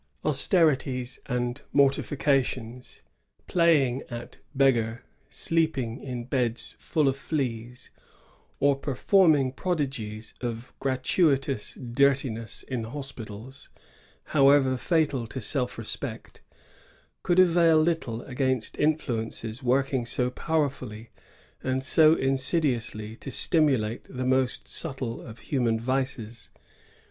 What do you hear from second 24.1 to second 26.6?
most subtle of human vices.